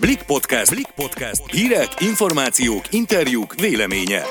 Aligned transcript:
Blik 0.00 0.22
Podcast. 0.22 0.70
Blik 0.74 0.90
Podcast. 0.94 1.50
Hírek, 1.50 1.88
információk, 2.00 2.82
interjúk, 2.90 3.54
véleménye. 3.54 4.22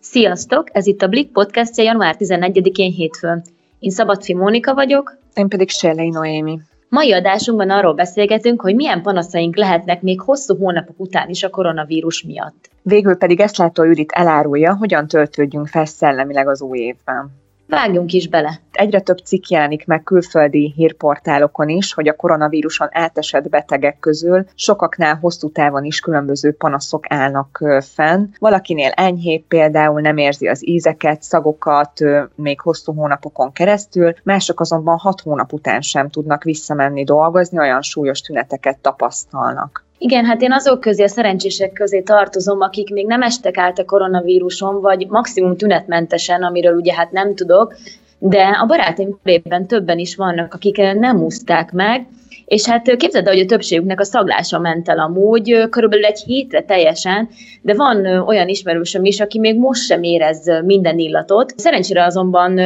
Sziasztok! 0.00 0.68
Ez 0.72 0.86
itt 0.86 1.02
a 1.02 1.06
Blik 1.06 1.32
podcastja 1.32 1.84
január 1.84 2.16
14-én 2.18 2.92
hétfőn. 2.92 3.42
Én 3.78 3.90
Szabadfi 3.90 4.34
Mónika 4.34 4.74
vagyok. 4.74 5.18
Én 5.34 5.48
pedig 5.48 5.70
Sérlei 5.70 6.08
Noémi. 6.08 6.58
Mai 6.88 7.12
adásunkban 7.12 7.70
arról 7.70 7.94
beszélgetünk, 7.94 8.60
hogy 8.60 8.74
milyen 8.74 9.02
panaszaink 9.02 9.56
lehetnek 9.56 10.02
még 10.02 10.20
hosszú 10.20 10.56
hónapok 10.56 11.00
után 11.00 11.28
is 11.28 11.42
a 11.42 11.50
koronavírus 11.50 12.22
miatt. 12.22 12.70
Végül 12.82 13.16
pedig 13.16 13.40
ezt 13.40 13.56
látó 13.56 13.84
Judit 13.84 14.12
elárulja, 14.12 14.76
hogyan 14.76 15.06
töltődjünk 15.06 15.66
fel 15.66 15.84
szellemileg 15.84 16.48
az 16.48 16.62
új 16.62 16.78
évben. 16.78 17.44
Vágjunk 17.68 18.12
is 18.12 18.28
bele. 18.28 18.60
Egyre 18.72 19.00
több 19.00 19.18
cikk 19.18 19.46
jelenik 19.46 19.86
meg 19.86 20.02
külföldi 20.02 20.72
hírportálokon 20.76 21.68
is, 21.68 21.92
hogy 21.92 22.08
a 22.08 22.16
koronavíruson 22.16 22.88
átesett 22.90 23.48
betegek 23.48 23.98
közül 23.98 24.44
sokaknál 24.54 25.14
hosszú 25.14 25.50
távon 25.50 25.84
is 25.84 26.00
különböző 26.00 26.52
panaszok 26.52 27.04
állnak 27.08 27.64
fenn. 27.94 28.26
Valakinél 28.38 28.90
enyhébb 28.90 29.42
például 29.48 30.00
nem 30.00 30.16
érzi 30.16 30.48
az 30.48 30.68
ízeket, 30.68 31.22
szagokat 31.22 32.00
még 32.34 32.60
hosszú 32.60 32.92
hónapokon 32.92 33.52
keresztül, 33.52 34.14
mások 34.22 34.60
azonban 34.60 34.98
hat 34.98 35.20
hónap 35.20 35.52
után 35.52 35.80
sem 35.80 36.08
tudnak 36.08 36.42
visszamenni 36.42 37.04
dolgozni, 37.04 37.58
olyan 37.58 37.82
súlyos 37.82 38.20
tüneteket 38.20 38.78
tapasztalnak. 38.78 39.85
Igen, 39.98 40.24
hát 40.24 40.42
én 40.42 40.52
azok 40.52 40.80
közé, 40.80 41.02
a 41.02 41.08
szerencsések 41.08 41.72
közé 41.72 42.00
tartozom, 42.00 42.60
akik 42.60 42.90
még 42.90 43.06
nem 43.06 43.22
estek 43.22 43.58
át 43.58 43.78
a 43.78 43.84
koronavíruson, 43.84 44.80
vagy 44.80 45.06
maximum 45.08 45.56
tünetmentesen, 45.56 46.42
amiről 46.42 46.76
ugye 46.76 46.94
hát 46.94 47.10
nem 47.10 47.34
tudok, 47.34 47.74
de 48.18 48.42
a 48.42 48.66
barátaim 48.66 49.18
körében 49.22 49.66
többen 49.66 49.98
is 49.98 50.16
vannak, 50.16 50.54
akik 50.54 50.76
nem 50.76 51.22
úszták 51.22 51.72
meg, 51.72 52.06
és 52.46 52.66
hát 52.66 52.96
képzeld 52.96 53.26
el, 53.26 53.32
hogy 53.32 53.42
a 53.42 53.46
többségüknek 53.46 54.00
a 54.00 54.04
szaglása 54.04 54.58
ment 54.58 54.88
el 54.88 54.98
amúgy, 54.98 55.68
körülbelül 55.70 56.04
egy 56.04 56.22
hétre 56.26 56.62
teljesen, 56.62 57.28
de 57.62 57.74
van 57.74 58.06
olyan 58.06 58.48
ismerősöm 58.48 59.04
is, 59.04 59.20
aki 59.20 59.38
még 59.38 59.58
most 59.58 59.82
sem 59.82 60.02
érez 60.02 60.50
minden 60.64 60.98
illatot. 60.98 61.52
Szerencsére 61.56 62.04
azonban 62.04 62.60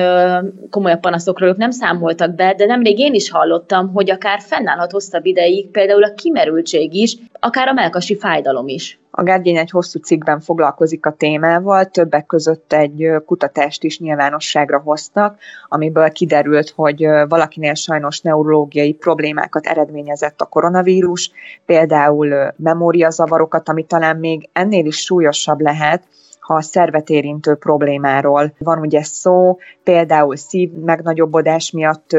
komolyabb 0.71 1.01
panaszokról 1.01 1.49
ők 1.49 1.57
nem 1.57 1.71
számoltak 1.71 2.35
be, 2.35 2.55
de 2.57 2.67
nemrég 2.67 2.99
én 2.99 3.15
is 3.15 3.31
hallottam, 3.31 3.93
hogy 3.93 4.11
akár 4.11 4.41
fennállhat 4.41 4.91
hosszabb 4.91 5.27
ideig 5.27 5.71
például 5.71 6.05
a 6.05 6.15
kimerültség 6.15 6.95
is, 6.95 7.17
akár 7.33 7.69
a 7.69 7.73
melkasi 7.73 8.17
fájdalom 8.17 8.69
is. 8.69 9.00
A 9.21 9.23
Guardian 9.23 9.57
egy 9.57 9.71
hosszú 9.71 9.99
cikkben 9.99 10.41
foglalkozik 10.41 11.07
a 11.07 11.13
témával, 11.13 11.85
többek 11.85 12.27
között 12.27 12.73
egy 12.73 13.07
kutatást 13.27 13.83
is 13.85 13.99
nyilvánosságra 13.99 14.79
hoztak, 14.79 15.39
amiből 15.69 16.11
kiderült, 16.11 16.71
hogy 16.71 17.07
valakinél 17.29 17.75
sajnos 17.75 18.21
neurológiai 18.21 18.93
problémákat 18.93 19.67
eredményezett 19.67 20.41
a 20.41 20.45
koronavírus, 20.45 21.31
például 21.67 22.55
memóriazavarokat, 22.57 23.69
ami 23.69 23.85
talán 23.85 24.17
még 24.17 24.49
ennél 24.53 24.87
is 24.87 24.97
súlyosabb 24.97 25.61
lehet, 25.61 26.03
ha 26.51 26.57
a 26.57 26.63
szervet 26.63 27.09
érintő 27.09 27.55
problémáról. 27.55 28.53
Van 28.59 28.79
ugye 28.79 29.03
szó, 29.03 29.59
például 29.83 30.37
szív 30.37 30.73
megnagyobbodás 30.73 31.71
miatt 31.71 32.17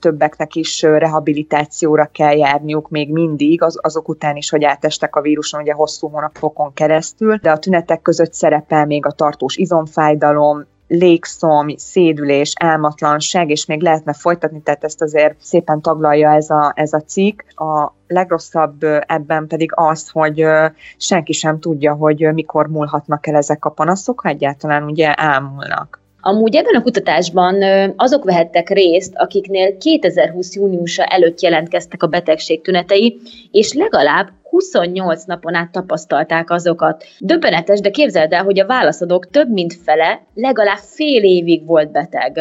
többeknek 0.00 0.54
is 0.54 0.82
rehabilitációra 0.82 2.08
kell 2.12 2.36
járniuk 2.36 2.88
még 2.88 3.12
mindig, 3.12 3.62
az, 3.62 3.78
azok 3.82 4.08
után 4.08 4.36
is, 4.36 4.50
hogy 4.50 4.64
átestek 4.64 5.16
a 5.16 5.20
víruson 5.20 5.60
ugye 5.60 5.72
hosszú 5.72 6.08
hónapokon 6.08 6.72
keresztül, 6.72 7.36
de 7.36 7.50
a 7.50 7.58
tünetek 7.58 8.02
között 8.02 8.32
szerepel 8.32 8.86
még 8.86 9.06
a 9.06 9.10
tartós 9.10 9.56
izomfájdalom, 9.56 10.64
légszom, 10.88 11.76
szédülés, 11.76 12.52
álmatlanság, 12.60 13.50
és 13.50 13.66
még 13.66 13.82
lehetne 13.82 14.12
folytatni, 14.12 14.60
tehát 14.62 14.84
ezt 14.84 15.02
azért 15.02 15.34
szépen 15.40 15.80
taglalja 15.80 16.34
ez 16.34 16.50
a, 16.50 16.72
ez 16.74 16.92
a 16.92 17.00
cikk. 17.00 17.40
A 17.54 17.94
legrosszabb 18.06 18.82
ebben 19.06 19.46
pedig 19.46 19.70
az, 19.74 20.08
hogy 20.08 20.44
senki 20.96 21.32
sem 21.32 21.60
tudja, 21.60 21.94
hogy 21.94 22.32
mikor 22.34 22.66
múlhatnak 22.68 23.26
el 23.26 23.34
ezek 23.34 23.64
a 23.64 23.70
panaszok, 23.70 24.20
ha 24.20 24.28
egyáltalán 24.28 24.82
ugye 24.82 25.14
elmúlnak. 25.14 26.00
Amúgy 26.20 26.56
ebben 26.56 26.74
a 26.74 26.82
kutatásban 26.82 27.62
azok 27.96 28.24
vehettek 28.24 28.68
részt, 28.68 29.12
akiknél 29.16 29.76
2020. 29.78 30.54
júniusa 30.54 31.04
előtt 31.04 31.40
jelentkeztek 31.40 32.02
a 32.02 32.06
betegség 32.06 32.62
tünetei, 32.62 33.20
és 33.50 33.72
legalább 33.72 34.28
28 34.50 35.24
napon 35.24 35.54
át 35.54 35.70
tapasztalták 35.70 36.50
azokat. 36.50 37.04
Döbbenetes, 37.18 37.80
de 37.80 37.90
képzeld 37.90 38.32
el, 38.32 38.44
hogy 38.44 38.60
a 38.60 38.66
válaszadók 38.66 39.30
több 39.30 39.50
mint 39.50 39.74
fele 39.74 40.20
legalább 40.34 40.78
fél 40.78 41.22
évig 41.24 41.66
volt 41.66 41.92
beteg. 41.92 42.40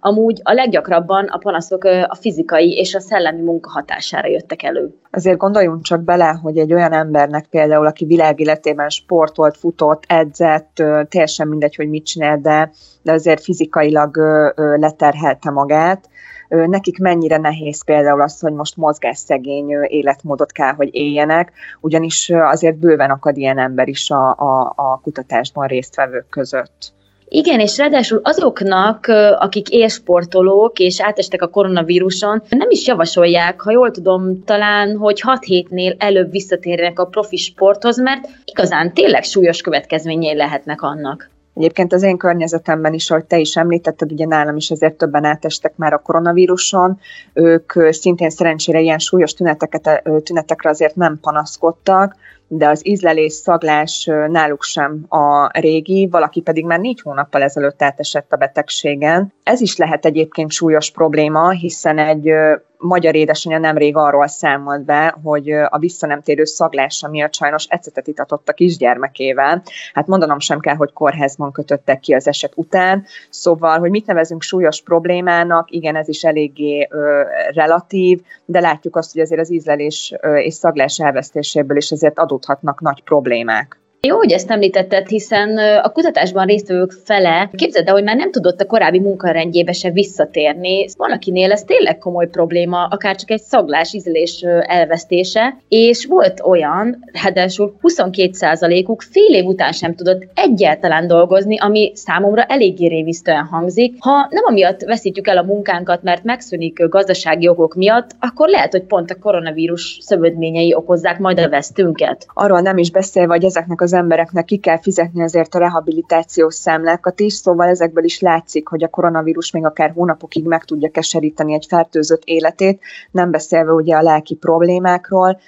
Amúgy 0.00 0.40
a 0.42 0.52
leggyakrabban 0.52 1.24
a 1.24 1.38
panaszok 1.38 1.84
a 1.84 2.14
fizikai 2.20 2.76
és 2.76 2.94
a 2.94 3.00
szellemi 3.00 3.40
munka 3.40 3.70
hatására 3.70 4.28
jöttek 4.28 4.62
elő. 4.62 4.94
Azért 5.10 5.38
gondoljunk 5.38 5.82
csak 5.82 6.02
bele, 6.02 6.38
hogy 6.42 6.58
egy 6.58 6.72
olyan 6.72 6.92
embernek 6.92 7.46
például, 7.46 7.86
aki 7.86 8.04
világéletében 8.04 8.88
sportolt, 8.88 9.56
futott, 9.56 10.02
edzett, 10.06 10.82
teljesen 11.08 11.48
mindegy, 11.48 11.74
hogy 11.74 11.88
mit 11.88 12.04
csinál, 12.04 12.38
de, 12.40 12.70
de 13.02 13.12
azért 13.12 13.42
fizikailag 13.42 14.16
leterhelte 14.56 15.50
magát, 15.50 16.08
nekik 16.48 16.98
mennyire 16.98 17.36
nehéz 17.36 17.84
például 17.84 18.20
az, 18.20 18.40
hogy 18.40 18.52
most 18.52 18.76
mozgásszegény 18.76 19.70
életmódot 19.86 20.52
kell, 20.52 20.72
hogy 20.72 20.88
éljenek, 20.92 21.52
ugyanis 21.80 22.30
azért 22.30 22.76
bőven 22.76 23.10
akad 23.10 23.36
ilyen 23.36 23.58
ember 23.58 23.88
is 23.88 24.10
a, 24.10 24.30
a, 24.30 24.72
a 24.76 25.00
kutatásban 25.02 25.66
résztvevők 25.66 26.28
között. 26.28 26.96
Igen, 27.30 27.60
és 27.60 27.78
ráadásul 27.78 28.20
azoknak, 28.22 29.06
akik 29.38 29.68
élsportolók 29.68 30.78
és 30.78 31.00
átestek 31.00 31.42
a 31.42 31.48
koronavíruson, 31.48 32.42
nem 32.48 32.70
is 32.70 32.86
javasolják, 32.86 33.60
ha 33.60 33.70
jól 33.70 33.90
tudom, 33.90 34.44
talán, 34.44 34.96
hogy 34.96 35.20
6 35.20 35.44
hétnél 35.44 35.94
előbb 35.98 36.30
visszatérjenek 36.30 36.98
a 36.98 37.06
profi 37.06 37.36
sporthoz, 37.36 38.00
mert 38.00 38.28
igazán 38.44 38.94
tényleg 38.94 39.22
súlyos 39.22 39.60
következményei 39.60 40.36
lehetnek 40.36 40.82
annak. 40.82 41.30
Egyébként 41.58 41.92
az 41.92 42.02
én 42.02 42.16
környezetemben 42.16 42.92
is, 42.92 43.10
ahogy 43.10 43.24
te 43.24 43.38
is 43.38 43.56
említetted, 43.56 44.12
ugye 44.12 44.26
nálam 44.26 44.56
is 44.56 44.70
azért 44.70 44.94
többen 44.94 45.24
átestek 45.24 45.76
már 45.76 45.92
a 45.92 45.98
koronavíruson, 45.98 46.98
ők 47.32 47.72
szintén 47.90 48.30
szerencsére 48.30 48.80
ilyen 48.80 48.98
súlyos 48.98 49.34
tüneteket, 49.34 50.02
tünetekre 50.22 50.70
azért 50.70 50.94
nem 50.94 51.18
panaszkodtak, 51.20 52.16
de 52.48 52.68
az 52.68 52.86
ízlelés, 52.86 53.32
szaglás 53.32 54.10
náluk 54.28 54.62
sem 54.62 55.04
a 55.08 55.58
régi, 55.60 56.08
valaki 56.10 56.40
pedig 56.40 56.64
már 56.64 56.80
négy 56.80 57.00
hónappal 57.00 57.42
ezelőtt 57.42 57.82
átesett 57.82 58.32
a 58.32 58.36
betegségen. 58.36 59.32
Ez 59.42 59.60
is 59.60 59.76
lehet 59.76 60.04
egyébként 60.06 60.50
súlyos 60.50 60.90
probléma, 60.90 61.50
hiszen 61.50 61.98
egy 61.98 62.30
magyar 62.78 63.14
édesanyja 63.14 63.58
nemrég 63.58 63.96
arról 63.96 64.26
számolt 64.26 64.84
be, 64.84 65.16
hogy 65.22 65.50
a 65.50 65.78
visszanemtérő 65.78 66.44
szaglása 66.44 67.08
miatt 67.08 67.34
sajnos 67.34 67.66
ecetet 67.68 68.06
itatott 68.06 68.48
a 68.48 68.52
kisgyermekével. 68.52 69.62
Hát 69.92 70.06
mondanom 70.06 70.38
sem 70.38 70.60
kell, 70.60 70.74
hogy 70.74 70.92
kórházban 70.92 71.52
kötöttek 71.52 72.00
ki 72.00 72.14
az 72.14 72.26
eset 72.28 72.52
után. 72.54 73.04
Szóval, 73.30 73.78
hogy 73.78 73.90
mit 73.90 74.06
nevezünk 74.06 74.42
súlyos 74.42 74.82
problémának, 74.82 75.70
igen, 75.70 75.96
ez 75.96 76.08
is 76.08 76.24
eléggé 76.24 76.88
ö, 76.90 77.22
relatív, 77.52 78.20
de 78.44 78.60
látjuk 78.60 78.96
azt, 78.96 79.12
hogy 79.12 79.22
azért 79.22 79.40
az 79.40 79.52
ízlelés 79.52 80.14
ö, 80.20 80.36
és 80.36 80.54
szaglás 80.54 80.98
elvesztéséből 80.98 81.76
is 81.76 81.92
azért 81.92 82.18
adódhatnak 82.18 82.80
nagy 82.80 83.02
problémák. 83.02 83.78
Jó, 84.00 84.16
hogy 84.16 84.32
ezt 84.32 84.50
említetted, 84.50 85.08
hiszen 85.08 85.58
a 85.82 85.92
kutatásban 85.92 86.46
résztvevők 86.46 86.92
fele 87.04 87.50
képzeld 87.52 87.88
el, 87.88 87.94
hogy 87.94 88.02
már 88.02 88.16
nem 88.16 88.30
tudott 88.30 88.60
a 88.60 88.66
korábbi 88.66 88.98
munkarendjébe 88.98 89.72
se 89.72 89.90
visszatérni. 89.90 90.86
Van, 90.96 91.12
akinél 91.12 91.52
ez 91.52 91.62
tényleg 91.62 91.98
komoly 91.98 92.28
probléma, 92.28 92.84
akár 92.84 93.16
csak 93.16 93.30
egy 93.30 93.40
szaglás, 93.40 93.92
ízlés 93.92 94.44
elvesztése, 94.60 95.56
és 95.68 96.06
volt 96.06 96.40
olyan, 96.44 97.04
ráadásul 97.22 97.74
22%-uk 97.82 99.02
fél 99.02 99.34
év 99.34 99.44
után 99.44 99.72
sem 99.72 99.94
tudott 99.94 100.26
egyáltalán 100.34 101.06
dolgozni, 101.06 101.58
ami 101.58 101.92
számomra 101.94 102.42
eléggé 102.42 102.86
rémisztően 102.86 103.44
hangzik. 103.44 103.96
Ha 103.98 104.26
nem 104.30 104.44
amiatt 104.44 104.82
veszítjük 104.82 105.28
el 105.28 105.38
a 105.38 105.42
munkánkat, 105.42 106.02
mert 106.02 106.24
megszűnik 106.24 106.88
gazdasági 106.88 107.48
okok 107.48 107.74
miatt, 107.74 108.10
akkor 108.20 108.48
lehet, 108.48 108.72
hogy 108.72 108.82
pont 108.82 109.10
a 109.10 109.18
koronavírus 109.18 109.98
szövődményei 110.00 110.74
okozzák 110.74 111.18
majd 111.18 111.38
a 111.38 111.48
vesztünket. 111.48 112.26
Arról 112.34 112.60
nem 112.60 112.78
is 112.78 112.90
beszélve, 112.90 113.32
hogy 113.32 113.44
ezeknek 113.44 113.80
az 113.80 113.87
embereknek 113.92 114.44
ki 114.44 114.56
kell 114.56 114.80
fizetni 114.80 115.22
azért 115.22 115.54
a 115.54 115.58
rehabilitációs 115.58 116.54
számlákat 116.54 117.20
is, 117.20 117.32
szóval 117.32 117.68
ezekből 117.68 118.04
is 118.04 118.20
látszik, 118.20 118.68
hogy 118.68 118.84
a 118.84 118.88
koronavírus 118.88 119.50
még 119.50 119.64
akár 119.64 119.90
hónapokig 119.90 120.44
meg 120.44 120.64
tudja 120.64 120.90
keseríteni 120.90 121.54
egy 121.54 121.66
fertőzött 121.68 122.22
életét, 122.24 122.80
nem 123.10 123.30
beszélve 123.30 123.72
ugye 123.72 123.96
a 123.96 124.02
lelki 124.02 124.34
problémákról, 124.34 125.38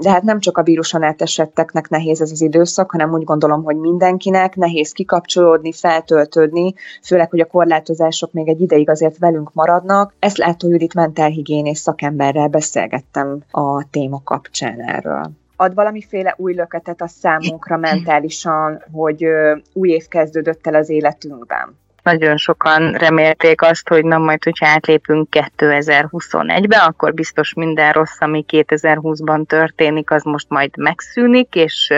de 0.00 0.10
hát 0.10 0.22
nem 0.22 0.40
csak 0.40 0.58
a 0.58 0.62
víruson 0.62 1.02
átesetteknek 1.02 1.88
nehéz 1.88 2.20
ez 2.20 2.30
az 2.30 2.40
időszak, 2.40 2.90
hanem 2.90 3.12
úgy 3.12 3.24
gondolom, 3.24 3.62
hogy 3.62 3.76
mindenkinek 3.76 4.56
nehéz 4.56 4.92
kikapcsolódni, 4.92 5.72
feltöltődni, 5.72 6.74
főleg, 7.02 7.30
hogy 7.30 7.40
a 7.40 7.46
korlátozások 7.46 8.32
még 8.32 8.48
egy 8.48 8.60
ideig 8.60 8.90
azért 8.90 9.18
velünk 9.18 9.52
maradnak. 9.52 10.14
Ezt 10.18 10.36
látó 10.36 10.68
Judit 10.68 10.94
mentálhigiénész 10.94 11.80
szakemberrel 11.80 12.48
beszélgettem 12.48 13.42
a 13.50 13.90
téma 13.90 14.20
kapcsán 14.24 14.80
erről 14.80 15.30
ad 15.56 15.74
valamiféle 15.74 16.34
új 16.36 16.54
löketet 16.54 17.00
a 17.00 17.08
számunkra 17.08 17.76
mentálisan, 17.76 18.82
hogy 18.92 19.26
új 19.72 19.90
év 19.90 20.08
kezdődött 20.08 20.66
el 20.66 20.74
az 20.74 20.88
életünkben. 20.88 21.78
nagyon 22.02 22.36
sokan 22.36 22.92
remélték 22.92 23.62
azt, 23.62 23.88
hogy 23.88 24.04
na 24.04 24.18
majd, 24.18 24.44
hogyha 24.44 24.66
átlépünk 24.66 25.28
2021-be, 25.30 26.76
akkor 26.76 27.14
biztos 27.14 27.52
minden 27.52 27.92
rossz, 27.92 28.20
ami 28.20 28.44
2020-ban 28.48 29.46
történik, 29.46 30.10
az 30.10 30.22
most 30.22 30.48
majd 30.48 30.76
megszűnik, 30.76 31.54
és 31.54 31.92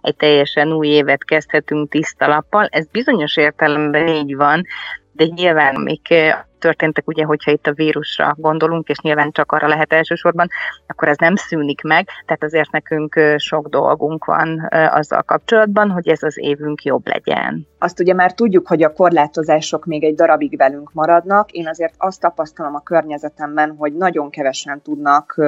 egy 0.00 0.16
teljesen 0.16 0.72
új 0.72 0.86
évet 0.86 1.24
kezdhetünk 1.24 1.90
tiszta 1.90 2.26
lappal. 2.26 2.68
Ez 2.70 2.86
bizonyos 2.86 3.36
értelemben 3.36 4.08
így 4.08 4.36
van, 4.36 4.66
de 5.12 5.24
nyilván 5.24 5.74
amik 5.74 6.14
történtek, 6.58 7.08
ugye, 7.08 7.24
hogyha 7.24 7.50
itt 7.50 7.66
a 7.66 7.72
vírusra 7.72 8.34
gondolunk, 8.38 8.88
és 8.88 8.98
nyilván 8.98 9.30
csak 9.32 9.52
arra 9.52 9.68
lehet 9.68 9.92
elsősorban, 9.92 10.48
akkor 10.86 11.08
ez 11.08 11.16
nem 11.16 11.36
szűnik 11.36 11.82
meg, 11.82 12.08
tehát 12.26 12.42
azért 12.42 12.70
nekünk 12.70 13.20
sok 13.36 13.68
dolgunk 13.68 14.24
van 14.24 14.68
azzal 14.70 15.22
kapcsolatban, 15.22 15.90
hogy 15.90 16.08
ez 16.08 16.22
az 16.22 16.38
évünk 16.38 16.82
jobb 16.82 17.06
legyen. 17.06 17.66
Azt 17.78 18.00
ugye 18.00 18.14
már 18.14 18.32
tudjuk, 18.32 18.66
hogy 18.66 18.82
a 18.82 18.92
korlátozások 18.92 19.84
még 19.84 20.04
egy 20.04 20.14
darabig 20.14 20.56
velünk 20.56 20.92
maradnak. 20.92 21.50
Én 21.50 21.68
azért 21.68 21.94
azt 21.98 22.20
tapasztalom 22.20 22.74
a 22.74 22.82
környezetemben, 22.82 23.74
hogy 23.78 23.96
nagyon 23.96 24.30
kevesen 24.30 24.80
tudnak 24.82 25.40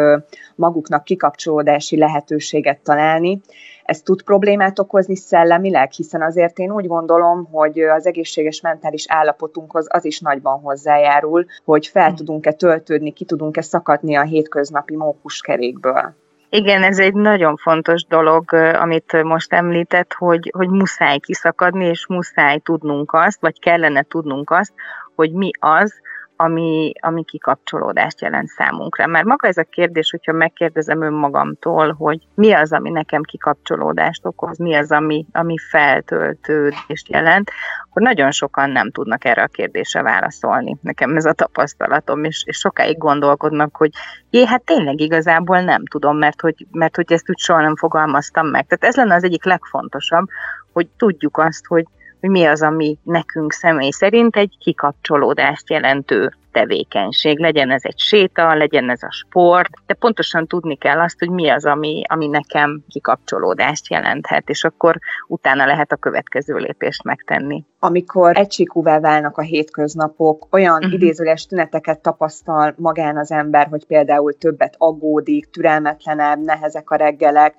maguknak 0.54 1.04
kikapcsolódási 1.04 1.98
lehetőséget 1.98 2.78
találni, 2.78 3.40
ez 3.84 4.02
tud 4.02 4.22
problémát 4.22 4.78
okozni 4.78 5.16
szellemileg, 5.16 5.90
hiszen 5.90 6.22
azért 6.22 6.58
én 6.58 6.72
úgy 6.72 6.86
gondolom, 6.86 7.48
hogy 7.52 7.80
az 7.80 8.06
egészséges 8.06 8.60
mentális 8.60 9.04
állapotunkhoz 9.08 9.86
az 9.88 10.04
is 10.04 10.20
nagyban 10.20 10.60
hozzájárul, 10.60 11.46
hogy 11.64 11.86
fel 11.86 12.08
hm. 12.08 12.14
tudunk-e 12.14 12.52
töltődni, 12.52 13.12
ki 13.12 13.24
tudunk-e 13.24 13.62
szakadni 13.62 14.14
a 14.14 14.22
hétköznapi 14.22 14.96
mókuskerékből. 14.96 16.14
Igen, 16.48 16.82
ez 16.82 16.98
egy 16.98 17.14
nagyon 17.14 17.56
fontos 17.56 18.04
dolog, 18.04 18.52
amit 18.52 19.22
most 19.22 19.52
említett, 19.52 20.12
hogy, 20.12 20.52
hogy 20.56 20.68
muszáj 20.68 21.18
kiszakadni, 21.18 21.84
és 21.84 22.06
muszáj 22.06 22.58
tudnunk 22.58 23.12
azt, 23.12 23.40
vagy 23.40 23.58
kellene 23.58 24.02
tudnunk 24.02 24.50
azt, 24.50 24.72
hogy 25.14 25.32
mi 25.32 25.50
az, 25.58 25.94
ami, 26.36 26.92
ami 27.00 27.24
kikapcsolódást 27.24 28.20
jelent 28.20 28.48
számunkra. 28.48 29.06
Mert 29.06 29.24
maga 29.24 29.48
ez 29.48 29.56
a 29.56 29.62
kérdés, 29.62 30.10
hogyha 30.10 30.32
megkérdezem 30.32 31.02
önmagamtól, 31.02 31.92
hogy 31.92 32.26
mi 32.34 32.52
az, 32.52 32.72
ami 32.72 32.90
nekem 32.90 33.22
kikapcsolódást 33.22 34.26
okoz, 34.26 34.58
mi 34.58 34.74
az, 34.74 34.92
ami, 34.92 35.26
ami 35.32 35.54
feltöltődést 35.70 37.08
jelent, 37.08 37.50
akkor 37.88 38.02
nagyon 38.02 38.30
sokan 38.30 38.70
nem 38.70 38.90
tudnak 38.90 39.24
erre 39.24 39.42
a 39.42 39.46
kérdésre 39.46 40.02
válaszolni. 40.02 40.76
Nekem 40.80 41.16
ez 41.16 41.24
a 41.24 41.32
tapasztalatom, 41.32 42.24
és, 42.24 42.42
és 42.46 42.56
sokáig 42.56 42.98
gondolkodnak, 42.98 43.76
hogy 43.76 43.90
jé, 44.30 44.46
hát 44.46 44.62
tényleg 44.62 45.00
igazából 45.00 45.60
nem 45.60 45.86
tudom, 45.86 46.18
mert 46.18 46.40
hogy, 46.40 46.66
mert 46.70 46.96
hogy 46.96 47.12
ezt 47.12 47.30
úgy 47.30 47.38
soha 47.38 47.60
nem 47.60 47.76
fogalmaztam 47.76 48.46
meg. 48.46 48.66
Tehát 48.66 48.84
ez 48.84 48.96
lenne 48.96 49.14
az 49.14 49.24
egyik 49.24 49.44
legfontosabb, 49.44 50.26
hogy 50.72 50.88
tudjuk 50.96 51.38
azt, 51.38 51.66
hogy, 51.66 51.84
hogy 52.24 52.32
mi 52.32 52.44
az, 52.44 52.62
ami 52.62 52.98
nekünk 53.02 53.52
személy 53.52 53.90
szerint 53.90 54.36
egy 54.36 54.56
kikapcsolódást 54.58 55.70
jelentő 55.70 56.32
tevékenység. 56.52 57.38
Legyen 57.38 57.70
ez 57.70 57.80
egy 57.84 57.98
séta, 57.98 58.54
legyen 58.54 58.90
ez 58.90 59.02
a 59.02 59.10
sport, 59.10 59.70
de 59.86 59.94
pontosan 59.94 60.46
tudni 60.46 60.76
kell 60.76 61.00
azt, 61.00 61.18
hogy 61.18 61.30
mi 61.30 61.48
az, 61.48 61.64
ami, 61.64 62.02
ami 62.06 62.26
nekem 62.26 62.84
kikapcsolódást 62.88 63.90
jelenthet, 63.90 64.48
és 64.48 64.64
akkor 64.64 64.98
utána 65.28 65.66
lehet 65.66 65.92
a 65.92 65.96
következő 65.96 66.56
lépést 66.56 67.02
megtenni. 67.02 67.64
Amikor 67.78 68.36
egysikúvá 68.36 69.00
válnak 69.00 69.38
a 69.38 69.42
hétköznapok, 69.42 70.46
olyan 70.50 70.76
uh-huh. 70.76 70.92
idézőles 70.92 71.46
tüneteket 71.46 72.00
tapasztal 72.00 72.74
magán 72.76 73.16
az 73.16 73.30
ember, 73.30 73.66
hogy 73.66 73.86
például 73.86 74.32
többet 74.32 74.74
aggódik, 74.78 75.50
türelmetlenebb, 75.50 76.44
nehezek 76.44 76.90
a 76.90 76.96
reggelek, 76.96 77.54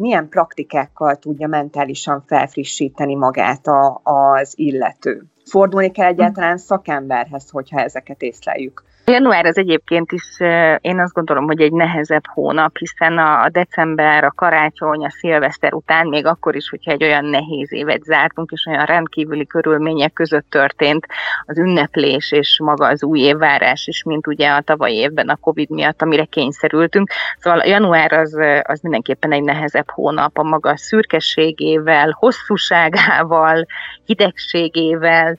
milyen 0.00 0.28
praktikákkal 0.28 1.16
tudja 1.16 1.46
mentálisan 1.48 2.24
felfrissíteni 2.26 3.14
magát 3.14 3.66
a, 3.66 4.00
az 4.04 4.52
illető. 4.56 5.24
Fordulni 5.50 5.90
kell 5.90 6.06
egyáltalán 6.06 6.56
szakemberhez, 6.56 7.50
hogyha 7.50 7.80
ezeket 7.80 8.22
észleljük. 8.22 8.82
Január 9.10 9.46
az 9.46 9.58
egyébként 9.58 10.12
is, 10.12 10.40
én 10.80 11.00
azt 11.00 11.12
gondolom, 11.12 11.44
hogy 11.44 11.60
egy 11.60 11.72
nehezebb 11.72 12.26
hónap, 12.26 12.76
hiszen 12.76 13.18
a 13.18 13.48
december, 13.48 14.24
a 14.24 14.32
karácsony, 14.36 15.04
a 15.04 15.10
szilveszter 15.10 15.74
után, 15.74 16.06
még 16.06 16.26
akkor 16.26 16.56
is, 16.56 16.68
hogyha 16.68 16.90
egy 16.90 17.04
olyan 17.04 17.24
nehéz 17.24 17.72
évet 17.72 18.02
zártunk, 18.02 18.50
és 18.50 18.66
olyan 18.66 18.84
rendkívüli 18.84 19.46
körülmények 19.46 20.12
között 20.12 20.50
történt 20.50 21.06
az 21.46 21.58
ünneplés 21.58 22.32
és 22.32 22.60
maga 22.62 22.86
az 22.86 23.04
új 23.04 23.20
évvárás 23.20 23.86
is, 23.86 24.02
mint 24.02 24.26
ugye 24.26 24.50
a 24.50 24.60
tavalyi 24.60 24.96
évben 24.96 25.28
a 25.28 25.36
Covid 25.36 25.70
miatt, 25.70 26.02
amire 26.02 26.24
kényszerültünk. 26.24 27.10
Szóval 27.38 27.62
január 27.64 28.12
az, 28.12 28.36
az 28.62 28.80
mindenképpen 28.80 29.32
egy 29.32 29.42
nehezebb 29.42 29.90
hónap 29.90 30.38
a 30.38 30.42
maga 30.42 30.76
szürkességével, 30.76 32.16
hosszúságával, 32.18 33.66
hidegségével, 34.04 35.38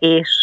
és 0.00 0.42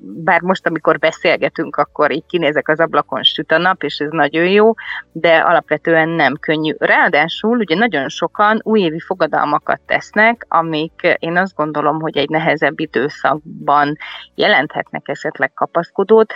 bár 0.00 0.40
most, 0.40 0.66
amikor 0.66 0.98
beszélgetünk, 0.98 1.76
akkor 1.76 2.12
így 2.12 2.26
kinézek 2.26 2.68
az 2.68 2.80
ablakon, 2.80 3.22
süt 3.22 3.52
a 3.52 3.58
nap, 3.58 3.82
és 3.82 3.98
ez 3.98 4.10
nagyon 4.10 4.48
jó, 4.48 4.72
de 5.12 5.36
alapvetően 5.36 6.08
nem 6.08 6.36
könnyű. 6.40 6.74
Ráadásul 6.78 7.58
ugye 7.58 7.74
nagyon 7.76 8.08
sokan 8.08 8.60
újévi 8.62 9.00
fogadalmakat 9.00 9.80
tesznek, 9.86 10.46
amik 10.48 11.16
én 11.18 11.36
azt 11.36 11.54
gondolom, 11.54 12.00
hogy 12.00 12.16
egy 12.16 12.28
nehezebb 12.28 12.80
időszakban 12.80 13.96
jelenthetnek 14.34 15.08
esetleg 15.08 15.52
kapaszkodót, 15.52 16.32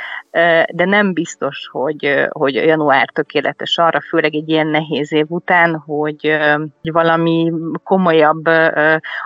de 0.73 0.85
nem 0.85 1.13
biztos, 1.13 1.69
hogy, 1.73 2.27
hogy 2.29 2.55
január 2.55 3.09
tökéletes 3.13 3.79
arra, 3.79 4.01
főleg 4.01 4.35
egy 4.35 4.49
ilyen 4.49 4.67
nehéz 4.67 5.13
év 5.13 5.27
után, 5.29 5.77
hogy 5.77 6.37
valami 6.83 7.53
komolyabb, 7.83 8.47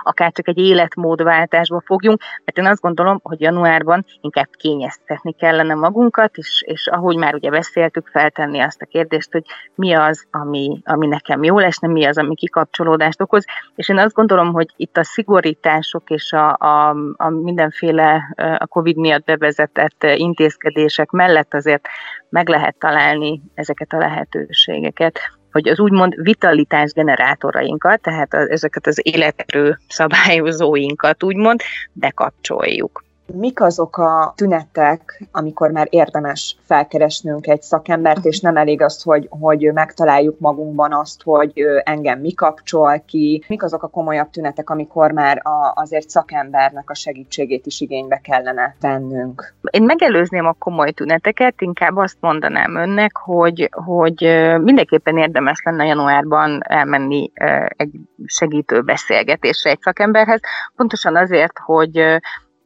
akár 0.03 0.31
csak 0.31 0.47
egy 0.47 0.57
életmódváltásba 0.57 1.81
fogjunk, 1.85 2.21
mert 2.45 2.57
én 2.57 2.65
azt 2.65 2.81
gondolom, 2.81 3.08
gondolom, 3.09 3.19
hogy 3.23 3.41
januárban 3.41 4.05
inkább 4.21 4.49
kényeztetni 4.51 5.33
kellene 5.33 5.73
magunkat, 5.73 6.37
és, 6.37 6.63
és 6.65 6.87
ahogy 6.87 7.17
már 7.17 7.35
ugye 7.35 7.49
beszéltük, 7.49 8.07
feltenni 8.07 8.59
azt 8.59 8.81
a 8.81 8.85
kérdést, 8.85 9.31
hogy 9.31 9.43
mi 9.75 9.93
az, 9.93 10.25
ami, 10.31 10.81
ami 10.83 11.07
nekem 11.07 11.43
jó 11.43 11.59
lesne, 11.59 11.87
mi 11.87 12.05
az, 12.05 12.17
ami 12.17 12.35
kikapcsolódást 12.35 13.21
okoz, 13.21 13.45
és 13.75 13.89
én 13.89 13.97
azt 13.97 14.13
gondolom, 14.13 14.53
hogy 14.53 14.67
itt 14.75 14.97
a 14.97 15.03
szigorítások 15.03 16.09
és 16.09 16.31
a, 16.33 16.55
a, 16.57 16.95
a 17.15 17.29
mindenféle 17.29 18.33
a 18.57 18.67
COVID 18.67 18.97
miatt 18.97 19.25
bevezetett 19.25 20.03
intézkedések 20.03 21.09
mellett 21.09 21.53
azért 21.53 21.87
meg 22.29 22.49
lehet 22.49 22.75
találni 22.79 23.41
ezeket 23.53 23.93
a 23.93 23.97
lehetőségeket 23.97 25.38
hogy 25.51 25.67
az 25.67 25.79
úgymond 25.79 26.15
vitalitás 26.21 26.91
generátorainkat, 26.91 28.01
tehát 28.01 28.33
ezeket 28.33 28.87
az 28.87 28.99
életerő 29.03 29.77
szabályozóinkat 29.87 31.23
úgymond 31.23 31.61
bekapcsoljuk. 31.93 33.03
Mik 33.33 33.61
azok 33.61 33.97
a 33.97 34.33
tünetek, 34.35 35.23
amikor 35.31 35.71
már 35.71 35.87
érdemes 35.89 36.57
felkeresnünk 36.63 37.47
egy 37.47 37.61
szakembert, 37.61 38.25
és 38.25 38.39
nem 38.39 38.57
elég 38.57 38.81
az, 38.81 39.03
hogy, 39.03 39.27
hogy 39.29 39.71
megtaláljuk 39.73 40.39
magunkban 40.39 40.93
azt, 40.93 41.23
hogy 41.23 41.63
engem 41.83 42.19
mi 42.19 42.33
kapcsol 42.33 43.03
ki? 43.05 43.43
Mik 43.47 43.63
azok 43.63 43.83
a 43.83 43.87
komolyabb 43.87 44.29
tünetek, 44.29 44.69
amikor 44.69 45.11
már 45.11 45.41
a, 45.43 45.71
azért 45.75 46.09
szakembernek 46.09 46.89
a 46.89 46.95
segítségét 46.95 47.65
is 47.65 47.81
igénybe 47.81 48.17
kellene 48.23 48.75
vennünk? 48.81 49.53
Én 49.71 49.83
megelőzném 49.83 50.45
a 50.45 50.53
komoly 50.53 50.91
tüneteket, 50.91 51.61
inkább 51.61 51.95
azt 51.97 52.17
mondanám 52.19 52.75
önnek, 52.75 53.17
hogy, 53.17 53.69
hogy 53.85 54.15
mindenképpen 54.61 55.17
érdemes 55.17 55.61
lenne 55.63 55.85
januárban 55.85 56.61
elmenni 56.63 57.31
egy 57.67 57.91
segítő 58.25 58.81
beszélgetésre 58.81 59.69
egy 59.69 59.81
szakemberhez, 59.81 60.39
pontosan 60.75 61.15
azért, 61.15 61.57
hogy 61.57 62.19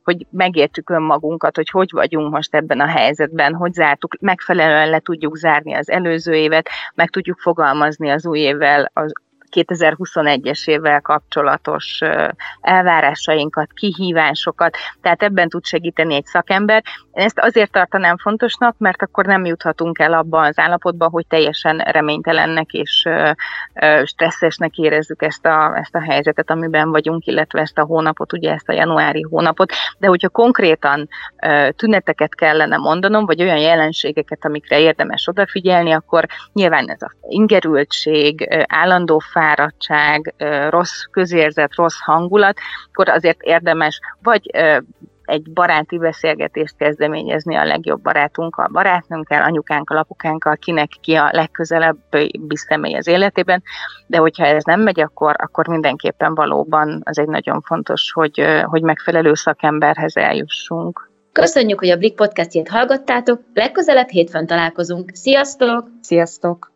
hogy 0.03 0.25
megértsük 0.29 0.89
önmagunkat, 0.89 1.55
hogy 1.55 1.69
hogy 1.69 1.91
vagyunk 1.91 2.31
most 2.31 2.55
ebben 2.55 2.79
a 2.79 2.88
helyzetben, 2.88 3.53
hogy 3.53 3.74
zártuk, 3.74 4.15
megfelelően 4.19 4.89
le 4.89 5.00
tudjuk 5.00 5.36
zárni 5.38 5.74
az 5.74 5.89
előző 5.89 6.33
évet, 6.33 6.69
meg 6.95 7.10
tudjuk 7.10 7.39
fogalmazni 7.39 8.10
az 8.10 8.25
új 8.25 8.39
évvel 8.39 8.91
az 8.93 9.12
2021-es 9.53 10.67
évvel 10.67 11.01
kapcsolatos 11.01 12.00
elvárásainkat, 12.62 13.74
kihívásokat, 13.74 14.77
tehát 15.01 15.24
ebben 15.24 15.50
tud 15.50 15.65
segíteni 15.65 16.15
egy 16.15 16.25
szakember. 16.25 16.83
Ezt 17.12 17.39
azért 17.39 17.72
tartanám 17.72 18.17
fontosnak, 18.17 18.75
mert 18.77 19.01
akkor 19.01 19.25
nem 19.25 19.45
juthatunk 19.45 20.00
el 20.00 20.13
abba 20.13 20.41
az 20.41 20.60
állapotba, 20.60 21.10
hogy 21.10 21.27
teljesen 21.27 21.77
reménytelennek 21.77 22.72
és 22.72 23.10
stresszesnek 24.03 24.77
érezzük 24.77 25.22
ezt 25.22 25.45
a, 25.45 25.77
ezt 25.77 25.95
a 25.95 26.01
helyzetet, 26.01 26.50
amiben 26.50 26.89
vagyunk, 26.89 27.25
illetve 27.25 27.62
ezt 27.62 27.77
a 27.77 27.86
hónapot, 27.86 28.33
ugye 28.33 28.51
ezt 28.51 28.69
a 28.69 28.74
januári 28.74 29.22
hónapot. 29.22 29.72
De 29.98 30.07
hogyha 30.07 30.29
konkrétan 30.29 31.10
tüneteket 31.75 32.36
kellene 32.36 32.77
mondanom, 32.77 33.25
vagy 33.25 33.41
olyan 33.41 33.57
jelenségeket, 33.57 34.45
amikre 34.45 34.79
érdemes 34.79 35.27
odafigyelni, 35.27 35.91
akkor 35.91 36.25
nyilván 36.53 36.89
ez 36.89 37.01
a 37.01 37.12
ingerültség, 37.27 38.48
állandó 38.67 39.19
fáradtság, 39.43 40.33
rossz 40.69 41.01
közérzet, 41.12 41.75
rossz 41.75 42.00
hangulat, 42.00 42.57
akkor 42.91 43.09
azért 43.09 43.41
érdemes 43.41 44.00
vagy 44.21 44.50
egy 45.25 45.51
baráti 45.53 45.97
beszélgetést 45.97 46.75
kezdeményezni 46.77 47.55
a 47.55 47.65
legjobb 47.65 48.01
barátunkkal, 48.01 48.67
barátnőnkkel, 48.71 49.43
anyukánkkal, 49.43 49.97
apukánkkal, 49.97 50.55
kinek 50.55 50.89
ki 51.01 51.13
a 51.15 51.29
legközelebbi 51.31 52.55
személy 52.55 52.95
az 52.95 53.07
életében, 53.07 53.63
de 54.07 54.17
hogyha 54.17 54.45
ez 54.45 54.63
nem 54.63 54.81
megy, 54.81 55.00
akkor, 55.00 55.35
akkor 55.38 55.67
mindenképpen 55.67 56.35
valóban 56.35 57.01
az 57.03 57.19
egy 57.19 57.27
nagyon 57.27 57.62
fontos, 57.62 58.12
hogy, 58.12 58.41
hogy 58.63 58.81
megfelelő 58.81 59.33
szakemberhez 59.33 60.17
eljussunk. 60.17 61.12
Köszönjük, 61.31 61.79
hogy 61.79 61.89
a 61.89 61.97
Blik 61.97 62.15
podcastjét 62.15 62.69
hallgattátok, 62.69 63.41
legközelebb 63.53 64.09
hétfőn 64.09 64.47
találkozunk. 64.47 65.09
Sziasztok! 65.13 65.88
Sziasztok! 66.01 66.73